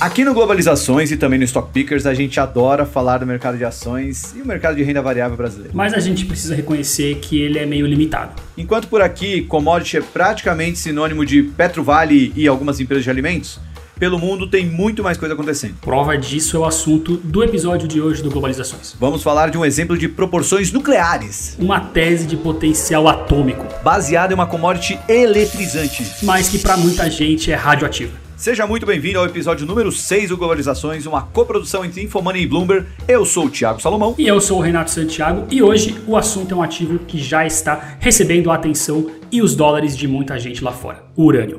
[0.00, 3.64] Aqui no Globalizações e também no Stock Pickers, a gente adora falar do mercado de
[3.66, 5.72] ações e o mercado de renda variável brasileiro.
[5.76, 8.32] Mas a gente precisa reconhecer que ele é meio limitado.
[8.56, 13.60] Enquanto por aqui, commodity é praticamente sinônimo de Petrovale e algumas empresas de alimentos,
[13.98, 15.74] pelo mundo tem muito mais coisa acontecendo.
[15.82, 18.96] Prova disso é o assunto do episódio de hoje do Globalizações.
[18.98, 24.34] Vamos falar de um exemplo de proporções nucleares, Uma tese de potencial atômico, baseado em
[24.34, 26.10] uma commodity eletrizante.
[26.22, 28.29] mas que para muita gente é radioativa.
[28.40, 32.86] Seja muito bem-vindo ao episódio número 6 do Globalizações, uma coprodução entre Infomoney e Bloomberg.
[33.06, 34.14] Eu sou o Thiago Salomão.
[34.16, 37.44] E eu sou o Renato Santiago e hoje o assunto é um ativo que já
[37.44, 41.58] está recebendo a atenção e os dólares de muita gente lá fora: o urânio.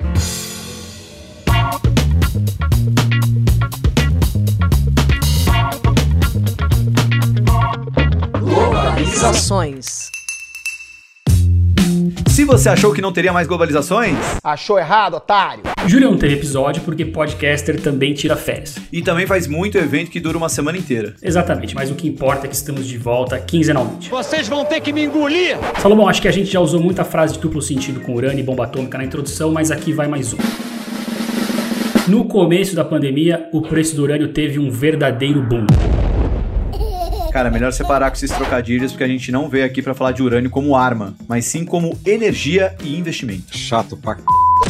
[8.39, 10.09] Globalizações.
[12.27, 15.61] Se você achou que não teria mais globalizações, Achou errado, otário?
[15.87, 18.77] Júlio não teve episódio porque podcaster também tira férias.
[18.91, 21.15] e também faz muito evento que dura uma semana inteira.
[21.21, 24.09] Exatamente, mas o que importa é que estamos de volta quinzenalmente.
[24.09, 25.57] Vocês vão ter que me engolir!
[25.81, 28.43] Salomão, acho que a gente já usou muita frase de duplo sentido com urânio e
[28.43, 30.37] bomba atômica na introdução, mas aqui vai mais um.
[32.07, 35.65] No começo da pandemia, o preço do urânio teve um verdadeiro boom.
[37.31, 40.21] Cara, melhor separar com esses trocadilhos porque a gente não veio aqui pra falar de
[40.21, 43.57] urânio como arma, mas sim como energia e investimento.
[43.57, 44.21] Chato pra c...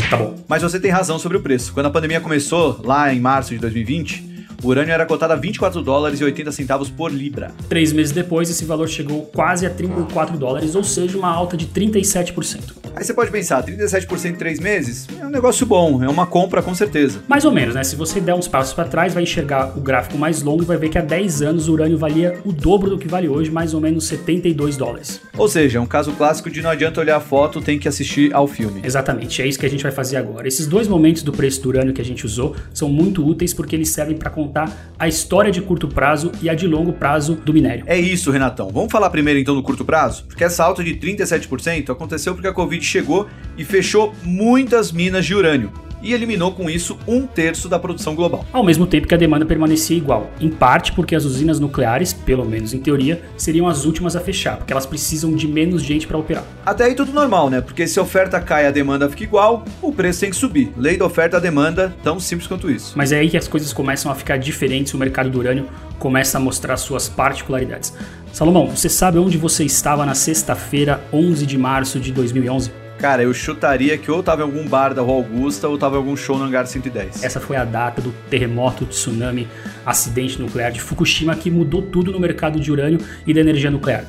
[0.09, 0.35] Tá bom.
[0.47, 1.73] Mas você tem razão sobre o preço.
[1.73, 4.30] Quando a pandemia começou, lá em março de 2020,
[4.63, 7.51] o urânio era cotado a 24 dólares e 80 centavos por libra.
[7.67, 11.67] Três meses depois, esse valor chegou quase a 34 dólares, ou seja, uma alta de
[11.67, 12.81] 37%.
[12.95, 16.61] Aí você pode pensar, 37% em 3 meses é um negócio bom, é uma compra
[16.61, 17.21] com certeza.
[17.27, 17.83] Mais ou menos, né?
[17.83, 20.77] Se você der uns passos para trás, vai enxergar o gráfico mais longo e vai
[20.77, 23.73] ver que há 10 anos o urânio valia o dobro do que vale hoje, mais
[23.73, 25.21] ou menos 72 dólares.
[25.37, 28.33] Ou seja, é um caso clássico de não adianta olhar a foto, tem que assistir
[28.33, 28.81] ao filme.
[28.83, 30.47] Exatamente, é isso que a gente vai fazer agora.
[30.47, 33.75] Esses dois momentos do preço do urânio que a gente usou são muito úteis porque
[33.75, 37.53] eles servem para contar a história de curto prazo e a de longo prazo do
[37.53, 37.85] minério.
[37.87, 38.69] É isso, Renatão.
[38.69, 40.25] Vamos falar primeiro então do curto prazo?
[40.27, 45.33] Porque essa alta de 37% aconteceu porque a Covid chegou e fechou muitas minas de
[45.33, 48.45] urânio e eliminou com isso um terço da produção global.
[48.51, 52.45] Ao mesmo tempo que a demanda permanecia igual, em parte porque as usinas nucleares, pelo
[52.45, 56.17] menos em teoria, seriam as últimas a fechar, porque elas precisam de menos gente para
[56.17, 56.43] operar.
[56.65, 57.61] Até aí tudo normal, né?
[57.61, 60.71] Porque se a oferta cai e a demanda fica igual, o preço tem que subir.
[60.77, 62.93] Lei da oferta e demanda, tão simples quanto isso.
[62.95, 65.67] Mas é aí que as coisas começam a ficar diferentes, o mercado do urânio
[65.99, 67.93] começa a mostrar suas particularidades.
[68.33, 72.80] Salomão, você sabe onde você estava na sexta-feira, 11 de março de 2011?
[73.01, 75.97] Cara, eu chutaria que ou tava em algum bar da Rua Augusta ou tava em
[75.97, 77.23] algum show no Hangar 110.
[77.23, 79.47] Essa foi a data do terremoto, tsunami,
[79.83, 84.05] acidente nuclear de Fukushima que mudou tudo no mercado de urânio e da energia nuclear.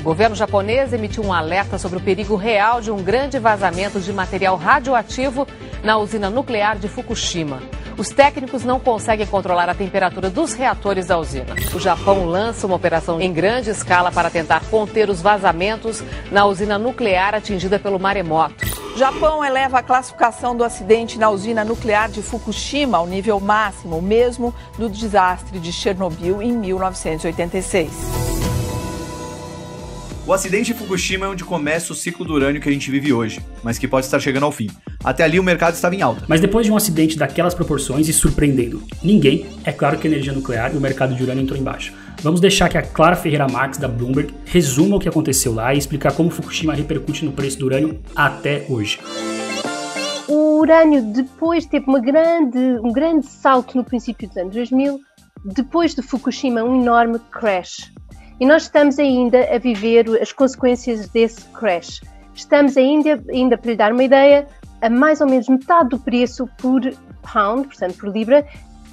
[0.00, 4.12] O governo japonês emitiu um alerta sobre o perigo real de um grande vazamento de
[4.12, 5.48] material radioativo
[5.82, 7.62] na usina nuclear de Fukushima.
[7.96, 11.54] Os técnicos não conseguem controlar a temperatura dos reatores da usina.
[11.72, 16.76] O Japão lança uma operação em grande escala para tentar conter os vazamentos na usina
[16.76, 18.66] nuclear atingida pelo maremoto.
[18.96, 24.54] Japão eleva a classificação do acidente na usina nuclear de Fukushima ao nível máximo, mesmo
[24.78, 28.33] do desastre de Chernobyl em 1986.
[30.26, 33.12] O acidente de Fukushima é onde começa o ciclo do urânio que a gente vive
[33.12, 34.70] hoje, mas que pode estar chegando ao fim.
[35.04, 36.24] Até ali o mercado estava em alta.
[36.26, 40.32] Mas depois de um acidente daquelas proporções e surpreendendo ninguém, é claro que a energia
[40.32, 41.92] nuclear e o mercado de urânio entrou embaixo.
[42.22, 45.78] Vamos deixar que a Clara Ferreira Marques, da Bloomberg, resuma o que aconteceu lá e
[45.78, 48.98] explicar como Fukushima repercute no preço do urânio até hoje.
[50.26, 54.98] O urânio depois teve uma grande, um grande salto no princípio dos anos 2000,
[55.44, 57.92] depois de Fukushima, um enorme crash.
[58.44, 62.02] E nós estamos ainda a viver as consequências desse crash.
[62.34, 64.46] Estamos ainda, ainda para lhe dar uma ideia,
[64.82, 66.82] a mais ou menos metade do preço por
[67.22, 68.46] pound, portanto por libra,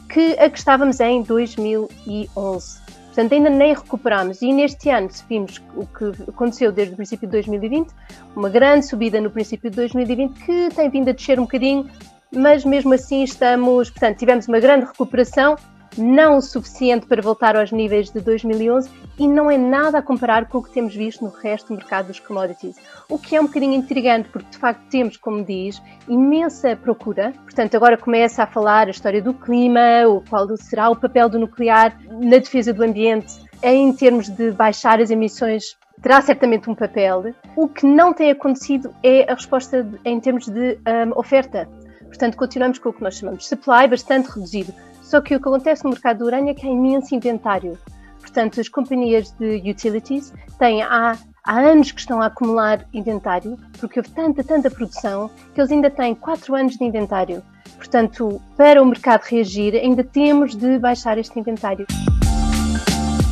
[0.08, 2.80] que a que estávamos em 2011.
[3.08, 4.42] Portanto, ainda nem recuperamos.
[4.42, 7.92] E neste ano, se vimos o que aconteceu desde o princípio de 2020,
[8.34, 11.90] uma grande subida no princípio de 2020, que tem vindo a descer um bocadinho,
[12.34, 15.58] mas mesmo assim estamos, portanto, tivemos uma grande recuperação
[15.98, 18.90] não o suficiente para voltar aos níveis de 2011
[19.20, 22.08] e não é nada a comparar com o que temos visto no resto do mercado
[22.08, 22.76] dos commodities.
[23.10, 27.34] O que é um bocadinho intrigante, porque de facto temos, como diz, imensa procura.
[27.44, 31.40] Portanto, agora começa a falar a história do clima, o qual será o papel do
[31.40, 33.34] nuclear na defesa do ambiente
[33.64, 37.34] em termos de baixar as emissões terá certamente um papel.
[37.56, 41.70] O que não tem acontecido é a resposta em termos de um, oferta.
[42.06, 44.74] Portanto, continuamos com o que nós chamamos de supply, bastante reduzido.
[45.12, 47.78] Só que o que acontece no mercado do urânio é que há imenso inventário.
[48.22, 54.00] Portanto, as companhias de utilities têm há, há anos que estão a acumular inventário, porque
[54.00, 57.44] houve tanta, tanta produção, que eles ainda têm 4 anos de inventário.
[57.76, 61.86] Portanto, para o mercado reagir, ainda temos de baixar este inventário.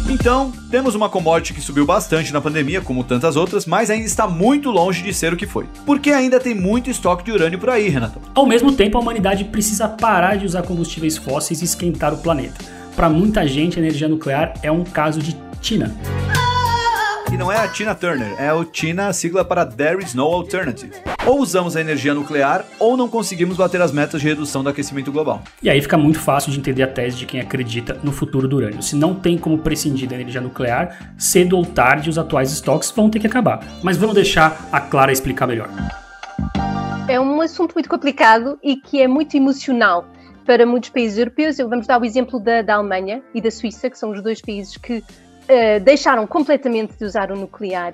[0.09, 4.27] Então, temos uma commodity que subiu bastante na pandemia, como tantas outras, mas ainda está
[4.27, 5.67] muito longe de ser o que foi.
[5.85, 8.19] Porque ainda tem muito estoque de urânio por aí, Renato.
[8.33, 12.65] Ao mesmo tempo, a humanidade precisa parar de usar combustíveis fósseis e esquentar o planeta.
[12.95, 15.95] Para muita gente, a energia nuclear é um caso de Tina.
[17.39, 20.91] Não é a Tina Turner, é o Tina, sigla para There is no alternative.
[21.25, 25.09] Ou usamos a energia nuclear, ou não conseguimos bater as metas de redução do aquecimento
[25.09, 25.41] global.
[25.63, 28.57] E aí fica muito fácil de entender a tese de quem acredita no futuro do
[28.57, 28.83] urânio.
[28.83, 33.09] Se não tem como prescindir da energia nuclear, cedo ou tarde os atuais estoques vão
[33.09, 33.65] ter que acabar.
[33.81, 35.69] Mas vamos deixar a Clara explicar melhor.
[37.07, 40.05] É um assunto muito complicado e que é muito emocional
[40.45, 41.55] para muitos países europeus.
[41.55, 44.75] Vamos dar o exemplo da, da Alemanha e da Suíça, que são os dois países
[44.75, 45.01] que
[45.49, 47.93] uh, deixaram completamente de usar o nuclear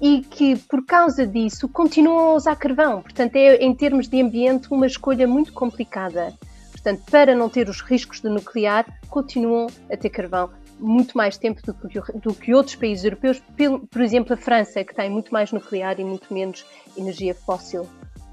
[0.00, 3.02] e que, por causa disso, continuam a usar carvão.
[3.02, 6.32] Portanto, é, em termos de ambiente, uma escolha muito complicada.
[6.72, 11.60] Portanto, para não ter os riscos do nuclear, continuam a ter carvão muito mais tempo
[11.62, 13.42] do que, do que outros países europeus,
[13.90, 16.66] por exemplo, a França, que tem muito mais nuclear e muito menos
[16.96, 17.86] energia fóssil.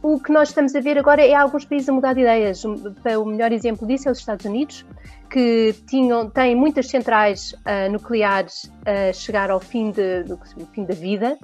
[0.03, 2.63] O que nós estamos a ver agora é alguns países a mudar de ideias.
[2.65, 4.83] O melhor exemplo disso é os Estados Unidos,
[5.29, 10.39] que tinham, têm muitas centrais uh, nucleares a chegar ao fim, de, do,
[10.73, 11.37] fim da vida,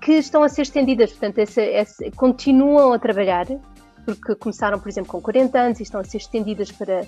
[0.00, 3.46] que estão a ser estendidas, portanto, essa, essa, continuam a trabalhar,
[4.04, 7.02] porque começaram, por exemplo, com 40 anos e estão a ser estendidas para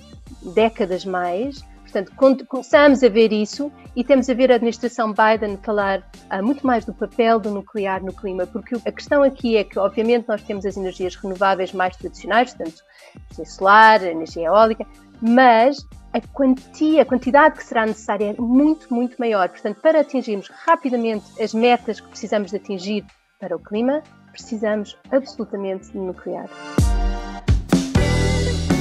[0.54, 1.62] décadas mais.
[1.90, 6.00] Portanto, começamos a ver isso e temos a ver a administração Biden falar
[6.30, 9.78] uh, muito mais do papel do nuclear no clima, porque a questão aqui é que,
[9.78, 12.82] obviamente, nós temos as energias renováveis mais tradicionais, portanto,
[13.16, 14.86] energia solar, energia eólica,
[15.20, 15.78] mas
[16.12, 19.48] a quantia, a quantidade que será necessária é muito, muito maior.
[19.48, 23.04] Portanto, para atingirmos rapidamente as metas que precisamos de atingir
[23.40, 26.48] para o clima, precisamos absolutamente de nuclear.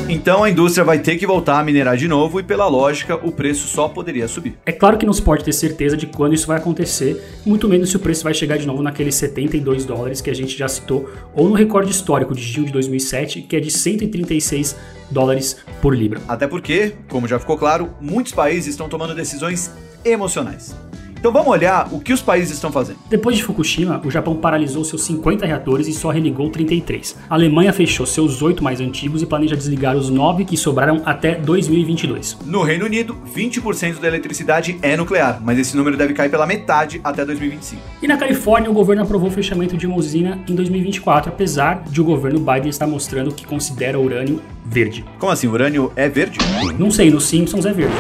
[0.10, 3.30] Então a indústria vai ter que voltar a minerar de novo e, pela lógica, o
[3.30, 4.58] preço só poderia subir.
[4.66, 7.90] É claro que não se pode ter certeza de quando isso vai acontecer, muito menos
[7.90, 11.10] se o preço vai chegar de novo naqueles 72 dólares que a gente já citou,
[11.34, 14.78] ou no recorde histórico de junho de 2007, que é de 136
[15.12, 16.22] dólares por libra.
[16.26, 19.72] Até porque, como já ficou claro, muitos países estão tomando decisões
[20.06, 20.74] emocionais.
[21.20, 23.00] Então vamos olhar o que os países estão fazendo.
[23.10, 27.18] Depois de Fukushima, o Japão paralisou seus 50 reatores e só religou 33.
[27.30, 31.36] A Alemanha fechou seus oito mais antigos e planeja desligar os nove que sobraram até
[31.36, 32.38] 2022.
[32.46, 37.02] No Reino Unido, 20% da eletricidade é nuclear, mas esse número deve cair pela metade
[37.04, 37.82] até 2025.
[38.02, 42.00] E na Califórnia, o governo aprovou o fechamento de uma usina em 2024, apesar de
[42.00, 45.04] o governo Biden estar mostrando que considera o urânio verde.
[45.18, 45.48] Como assim?
[45.48, 46.38] O urânio é verde?
[46.78, 47.96] Não sei, nos Simpsons é verde.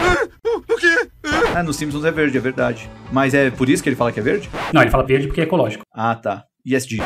[1.57, 2.87] Ah, no Simpsons é verde, é verdade.
[3.11, 4.47] Mas é por isso que ele fala que é verde?
[4.71, 5.83] Não, ele fala verde porque é ecológico.
[5.91, 6.43] Ah, tá.
[6.63, 7.01] ESG.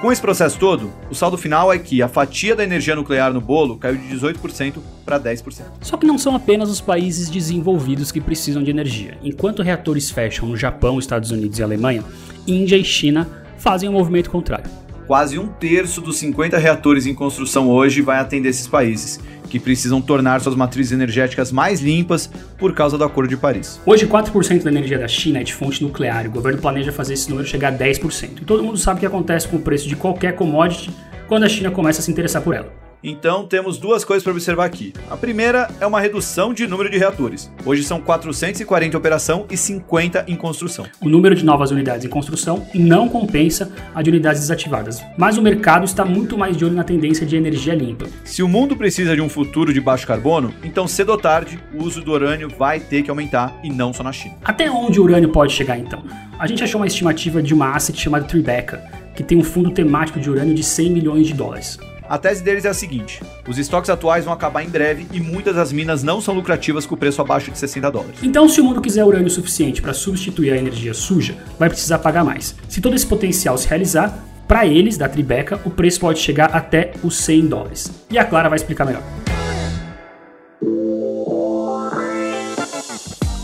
[0.00, 3.40] Com esse processo todo, o saldo final é que a fatia da energia nuclear no
[3.40, 5.62] bolo caiu de 18% para 10%.
[5.80, 9.18] Só que não são apenas os países desenvolvidos que precisam de energia.
[9.20, 12.04] Enquanto reatores fecham no Japão, Estados Unidos e Alemanha,
[12.46, 13.28] Índia e China
[13.58, 14.70] fazem o um movimento contrário.
[15.08, 19.18] Quase um terço dos 50 reatores em construção hoje vai atender esses países,
[19.52, 23.78] que precisam tornar suas matrizes energéticas mais limpas por causa do Acordo de Paris.
[23.84, 27.12] Hoje, 4% da energia da China é de fonte nuclear e o governo planeja fazer
[27.12, 28.40] esse número chegar a 10%.
[28.40, 30.90] E todo mundo sabe o que acontece com o preço de qualquer commodity
[31.28, 32.81] quando a China começa a se interessar por ela.
[33.02, 34.92] Então temos duas coisas para observar aqui.
[35.10, 37.50] A primeira é uma redução de número de reatores.
[37.64, 40.86] Hoje são 440 em operação e 50 em construção.
[41.00, 45.42] O número de novas unidades em construção não compensa a de unidades desativadas, mas o
[45.42, 48.06] mercado está muito mais de olho na tendência de energia limpa.
[48.24, 51.82] Se o mundo precisa de um futuro de baixo carbono, então cedo ou tarde o
[51.82, 54.36] uso do urânio vai ter que aumentar e não só na China.
[54.44, 56.04] Até onde o urânio pode chegar então?
[56.38, 58.82] A gente achou uma estimativa de uma asset chamada Tribeca,
[59.14, 61.78] que tem um fundo temático de urânio de 100 milhões de dólares.
[62.12, 65.56] A tese deles é a seguinte: os estoques atuais vão acabar em breve e muitas
[65.56, 68.18] das minas não são lucrativas com o preço abaixo de 60 dólares.
[68.22, 72.22] Então, se o mundo quiser urânio suficiente para substituir a energia suja, vai precisar pagar
[72.22, 72.54] mais.
[72.68, 74.14] Se todo esse potencial se realizar,
[74.46, 77.90] para eles, da Tribeca, o preço pode chegar até os 100 dólares.
[78.10, 79.02] E a Clara vai explicar melhor.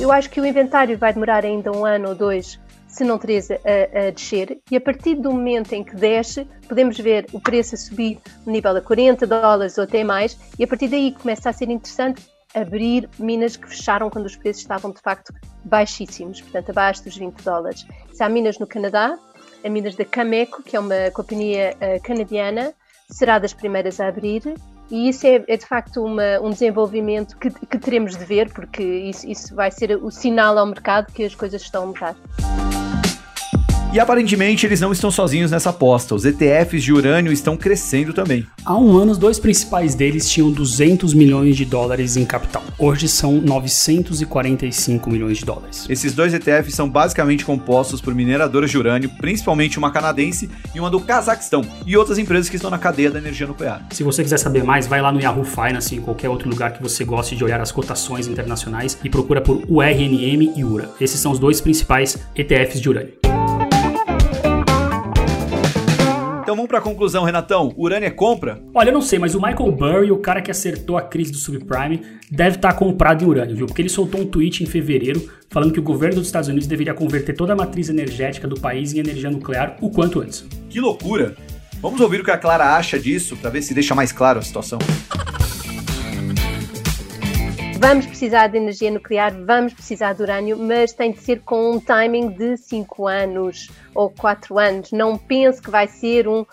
[0.08, 4.08] eu acho que o inventário vai demorar ainda um ano ou dois, se não a,
[4.08, 7.78] a descer, e a partir do momento em que desce, podemos ver o preço a
[7.78, 11.52] subir no nível de 40 dólares ou até mais, e a partir daí começa a
[11.52, 12.22] ser interessante
[12.54, 15.32] abrir minas que fecharam quando os preços estavam de facto
[15.64, 17.86] baixíssimos, portanto abaixo dos 20 dólares.
[18.12, 19.18] Se há minas no Canadá,
[19.62, 22.72] a minas da Cameco, que é uma companhia uh, canadiana,
[23.10, 24.42] será das primeiras a abrir
[24.90, 28.82] e isso é, é de facto uma, um desenvolvimento que, que, teremos de ver, porque
[28.82, 32.16] isso, isso vai ser o sinal ao mercado que as coisas estão a mudar.
[33.98, 36.14] E aparentemente eles não estão sozinhos nessa aposta.
[36.14, 38.46] Os ETFs de urânio estão crescendo também.
[38.64, 42.62] Há um ano, os dois principais deles tinham 200 milhões de dólares em capital.
[42.78, 45.84] Hoje são 945 milhões de dólares.
[45.90, 50.90] Esses dois ETFs são basicamente compostos por mineradoras de urânio, principalmente uma canadense e uma
[50.90, 53.84] do Cazaquistão, e outras empresas que estão na cadeia da energia nuclear.
[53.90, 56.80] Se você quiser saber mais, vai lá no Yahoo Finance, em qualquer outro lugar que
[56.80, 60.88] você goste de olhar as cotações internacionais e procura por URNM e URA.
[61.00, 63.27] Esses são os dois principais ETFs de urânio.
[66.48, 67.74] Então vamos para a conclusão, Renatão.
[67.76, 68.58] Urânio é compra?
[68.72, 71.36] Olha, eu não sei, mas o Michael Burry, o cara que acertou a crise do
[71.36, 72.00] subprime,
[72.30, 73.66] deve estar tá comprado em urânio, viu?
[73.66, 76.94] Porque ele soltou um tweet em fevereiro falando que o governo dos Estados Unidos deveria
[76.94, 80.46] converter toda a matriz energética do país em energia nuclear o quanto antes.
[80.70, 81.36] Que loucura!
[81.82, 84.42] Vamos ouvir o que a Clara acha disso para ver se deixa mais claro a
[84.42, 84.78] situação.
[87.80, 91.78] Vamos precisar de energia nuclear, vamos precisar de urânio, mas tem de ser com um
[91.78, 94.90] timing de 5 anos ou 4 anos.
[94.90, 96.46] Não pense que vai ser um, uh,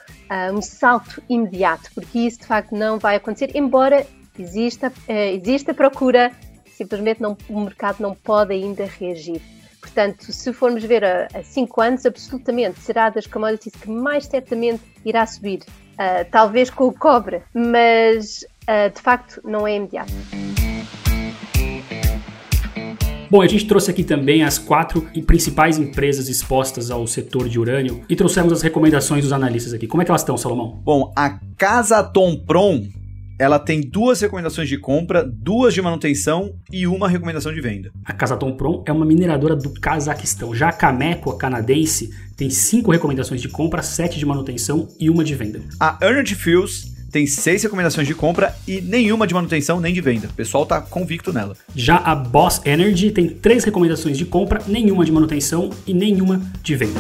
[0.54, 4.06] um salto imediato, porque isso de facto não vai acontecer, embora
[4.38, 6.32] exista, uh, exista procura,
[6.68, 9.42] simplesmente não, o mercado não pode ainda reagir.
[9.82, 15.26] Portanto, se formos ver a 5 anos, absolutamente será das commodities que mais certamente irá
[15.26, 15.64] subir.
[15.94, 18.46] Uh, talvez com o cobre, mas
[18.94, 20.12] de facto não é imediato.
[23.30, 28.02] Bom, a gente trouxe aqui também as quatro principais empresas expostas ao setor de urânio
[28.08, 29.88] e trouxemos as recomendações dos analistas aqui.
[29.88, 30.82] Como é que elas estão, Salomão?
[30.84, 32.88] Bom, a Casa Tompron
[33.38, 37.92] ela tem duas recomendações de compra, duas de manutenção e uma recomendação de venda.
[38.06, 40.56] A Casa Tompron é uma mineradora do Cazaquistão.
[40.56, 45.24] Já a Cameco, a canadense, tem cinco recomendações de compra, sete de manutenção e uma
[45.24, 45.62] de venda.
[45.80, 50.28] A Energy Fuels tem seis recomendações de compra e nenhuma de manutenção nem de venda.
[50.28, 51.56] O pessoal tá convicto nela.
[51.74, 56.76] Já a Boss Energy tem três recomendações de compra, nenhuma de manutenção e nenhuma de
[56.76, 57.00] venda.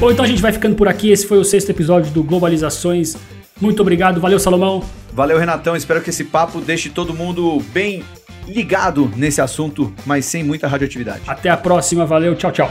[0.00, 1.10] Bom, então a gente vai ficando por aqui.
[1.10, 3.14] Esse foi o sexto episódio do Globalizações.
[3.60, 4.82] Muito obrigado, valeu Salomão.
[5.12, 8.02] Valeu Renatão, espero que esse papo deixe todo mundo bem
[8.48, 11.20] ligado nesse assunto, mas sem muita radioatividade.
[11.26, 12.70] Até a próxima, valeu, tchau, tchau.